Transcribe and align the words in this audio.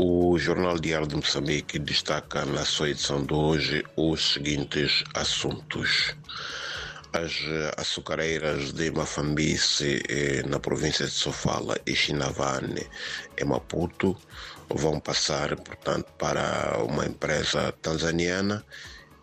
O 0.00 0.38
Jornal 0.38 0.78
Diário 0.78 1.08
de 1.08 1.16
Moçambique 1.16 1.76
destaca 1.76 2.44
na 2.44 2.64
sua 2.64 2.90
edição 2.90 3.20
de 3.26 3.34
hoje 3.34 3.84
os 3.96 4.34
seguintes 4.34 5.02
assuntos. 5.12 6.14
As 7.12 7.32
açucareiras 7.76 8.72
de 8.72 8.92
Mafambice, 8.92 10.00
eh, 10.08 10.44
na 10.46 10.60
província 10.60 11.04
de 11.04 11.10
Sofala, 11.10 11.76
e 11.84 11.96
Chinavane, 11.96 12.86
em 13.36 13.44
Maputo, 13.44 14.16
vão 14.68 15.00
passar, 15.00 15.56
portanto, 15.56 16.12
para 16.16 16.78
uma 16.84 17.04
empresa 17.04 17.72
tanzaniana 17.82 18.64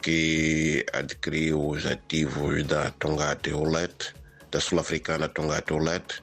que 0.01 0.85
adquiriu 0.91 1.69
os 1.69 1.85
ativos 1.85 2.65
da 2.65 2.91
Tongate 2.91 3.53
Olet, 3.53 4.13
da 4.51 4.59
sul-africana 4.59 5.29
Tongate 5.29 5.71
Olet, 5.71 6.21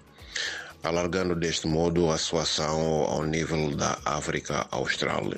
alargando 0.82 1.34
deste 1.34 1.66
modo 1.66 2.10
a 2.10 2.18
sua 2.18 2.42
ação 2.42 2.80
ao 3.04 3.24
nível 3.24 3.74
da 3.76 3.98
África 4.04 4.66
Austral. 4.70 5.30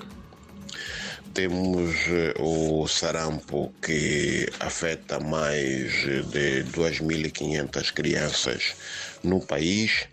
Temos 1.32 1.94
o 2.38 2.86
sarampo 2.86 3.72
que 3.82 4.48
afeta 4.60 5.18
mais 5.18 5.92
de 6.30 6.64
2.500 6.72 7.92
crianças 7.92 8.74
no 9.22 9.40
país. 9.40 10.06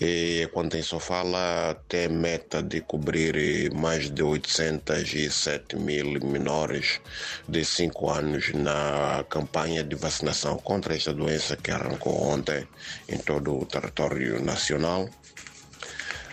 E 0.00 0.48
quanto 0.52 0.76
em 0.76 0.82
Sofala, 0.82 1.80
tem 1.88 2.08
meta 2.08 2.60
de 2.60 2.80
cobrir 2.80 3.72
mais 3.72 4.10
de 4.10 4.24
807 4.24 5.76
mil 5.76 6.18
menores 6.20 7.00
de 7.48 7.64
5 7.64 8.10
anos 8.10 8.52
na 8.54 9.24
campanha 9.30 9.84
de 9.84 9.94
vacinação 9.94 10.58
contra 10.58 10.96
esta 10.96 11.14
doença 11.14 11.56
que 11.56 11.70
arrancou 11.70 12.20
ontem 12.24 12.66
em 13.08 13.18
todo 13.18 13.56
o 13.56 13.64
território 13.64 14.42
nacional. 14.42 15.08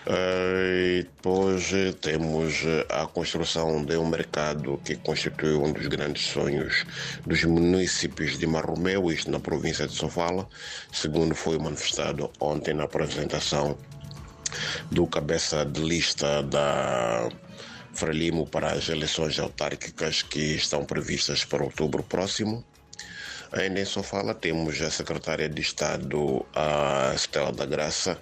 E 0.07 1.03
depois 1.03 1.71
temos 2.01 2.63
a 2.89 3.05
construção 3.05 3.85
de 3.85 3.95
um 3.97 4.09
mercado 4.09 4.81
que 4.83 4.95
constitui 4.95 5.53
um 5.53 5.71
dos 5.71 5.85
grandes 5.87 6.25
sonhos 6.25 6.85
dos 7.25 7.43
municípios 7.43 8.37
de 8.39 8.47
Marromeu, 8.47 9.11
isto 9.11 9.29
na 9.29 9.39
província 9.39 9.87
de 9.87 9.93
Sofala, 9.93 10.49
segundo 10.91 11.35
foi 11.35 11.59
manifestado 11.59 12.31
ontem 12.39 12.73
na 12.73 12.85
apresentação 12.85 13.77
do 14.89 15.05
cabeça 15.05 15.63
de 15.63 15.79
lista 15.81 16.41
da 16.41 17.29
Frelimo 17.93 18.47
para 18.47 18.71
as 18.71 18.89
eleições 18.89 19.37
autárquicas 19.37 20.23
que 20.23 20.55
estão 20.55 20.83
previstas 20.83 21.45
para 21.45 21.63
outubro 21.63 22.01
próximo. 22.01 22.65
Ainda 23.51 23.81
em 23.81 23.85
Sofala 23.85 24.33
temos 24.33 24.81
a 24.81 24.89
secretária 24.89 25.49
de 25.49 25.61
Estado, 25.61 26.45
a 26.55 27.11
Estela 27.13 27.51
da 27.51 27.65
Graça, 27.65 28.17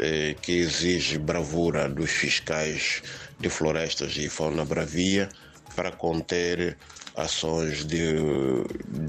eh, 0.00 0.34
que 0.42 0.58
exige 0.58 1.16
bravura 1.16 1.88
dos 1.88 2.10
fiscais 2.10 3.00
de 3.38 3.48
florestas 3.48 4.16
e 4.16 4.28
fauna 4.28 4.64
bravia 4.64 5.28
para 5.76 5.92
conter 5.92 6.76
ações 7.16 7.84
de, 7.84 8.14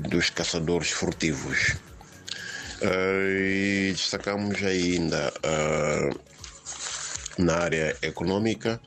dos 0.07 0.29
caçadores 0.29 0.91
furtivos. 0.91 1.77
E 2.81 3.91
destacamos 3.91 4.63
ainda 4.63 5.33
na 7.39 7.55
área 7.55 7.97
econômica 8.03 8.79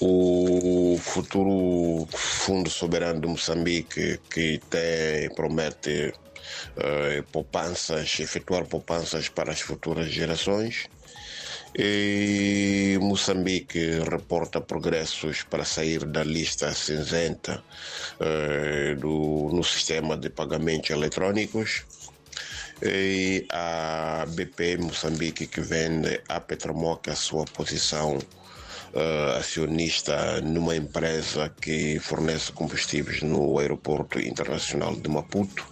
o 0.00 0.98
futuro 0.98 2.08
Fundo 2.10 2.70
Soberano 2.70 3.20
de 3.20 3.26
Moçambique, 3.28 4.18
que 4.30 4.58
tem, 4.70 5.28
promete 5.34 6.14
uh, 6.76 7.22
poupanças, 7.30 8.18
efetuar 8.18 8.66
poupanças 8.66 9.28
para 9.28 9.52
as 9.52 9.60
futuras 9.60 10.10
gerações. 10.10 10.86
E 11.78 12.98
Moçambique 13.00 14.00
reporta 14.10 14.60
progressos 14.60 15.44
para 15.44 15.64
sair 15.64 16.04
da 16.04 16.24
lista 16.24 16.72
cinzenta 16.74 17.62
uh, 18.20 18.96
do, 18.98 19.50
no 19.54 19.62
sistema 19.62 20.16
de 20.16 20.30
pagamentos 20.30 20.90
eletrônicos. 20.90 21.84
E 22.82 23.46
a 23.50 24.24
BP 24.26 24.78
Moçambique, 24.78 25.46
que 25.46 25.60
vende 25.60 26.22
a 26.26 26.40
Petromoc 26.40 27.08
a 27.08 27.14
sua 27.14 27.44
posição 27.44 28.18
uh, 28.94 29.38
acionista 29.38 30.40
numa 30.40 30.76
empresa 30.76 31.52
que 31.60 31.98
fornece 32.00 32.52
combustíveis 32.52 33.22
no 33.22 33.58
Aeroporto 33.58 34.20
Internacional 34.20 34.96
de 34.96 35.08
Maputo. 35.08 35.66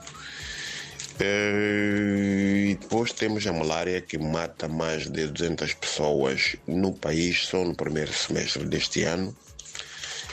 E 1.20 2.76
depois 2.78 3.12
temos 3.12 3.44
a 3.46 3.52
malária 3.52 4.00
que 4.00 4.18
mata 4.18 4.68
mais 4.68 5.08
de 5.08 5.26
200 5.26 5.74
pessoas 5.74 6.56
no 6.66 6.92
país 6.92 7.46
só 7.46 7.64
no 7.64 7.74
primeiro 7.74 8.12
semestre 8.12 8.64
deste 8.64 9.02
ano. 9.02 9.34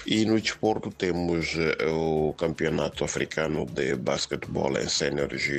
E 0.06 0.24
no 0.24 0.40
desporto 0.40 0.92
temos 0.92 1.56
o 1.84 2.32
Campeonato 2.34 3.04
Africano 3.04 3.66
de 3.66 3.96
Basquetebol 3.96 4.78
em 4.78 4.88
Séniores 4.88 5.50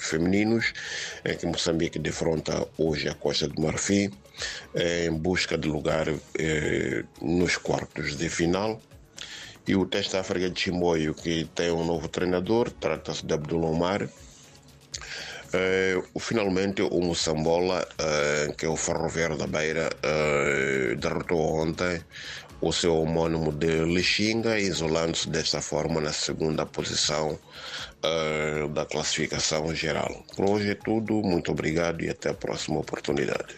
Femininos, 0.00 0.72
em 1.24 1.36
que 1.36 1.46
Moçambique 1.46 2.00
defronta 2.00 2.66
hoje 2.76 3.08
a 3.08 3.14
Costa 3.14 3.46
do 3.46 3.62
Marfim, 3.62 4.10
em 4.74 5.12
busca 5.12 5.56
de 5.56 5.68
lugar 5.68 6.08
eh, 6.36 7.04
nos 7.22 7.56
quartos 7.56 8.16
de 8.16 8.28
final. 8.28 8.82
E 9.64 9.76
o 9.76 9.86
Teste 9.86 10.16
África 10.16 10.50
de 10.50 10.60
Chimoio, 10.60 11.14
que 11.14 11.44
tem 11.54 11.70
um 11.70 11.86
novo 11.86 12.08
treinador, 12.08 12.72
trata-se 12.72 13.24
de 13.24 13.32
Abdul 13.32 13.62
Omar. 13.62 14.08
Uh, 15.54 16.18
finalmente 16.18 16.82
o 16.82 17.00
Moçambola, 17.00 17.86
uh, 17.86 18.52
que 18.56 18.66
é 18.66 18.68
o 18.68 18.76
Ferroviário 18.76 19.36
da 19.36 19.46
Beira, 19.46 19.88
uh, 19.88 20.96
derrotou 20.96 21.38
ontem 21.38 22.02
o 22.60 22.72
seu 22.72 22.96
homônimo 22.96 23.52
de 23.52 23.84
Lixinga, 23.84 24.58
isolando-se 24.58 25.28
desta 25.28 25.60
forma 25.60 26.00
na 26.00 26.12
segunda 26.12 26.66
posição 26.66 27.38
da 28.74 28.84
classificação 28.84 29.74
geral. 29.74 30.24
Por 30.36 30.50
hoje 30.50 30.70
é 30.70 30.74
tudo, 30.74 31.22
muito 31.22 31.52
obrigado 31.52 32.02
e 32.02 32.10
até 32.10 32.30
a 32.30 32.34
próxima 32.34 32.80
oportunidade. 32.80 33.56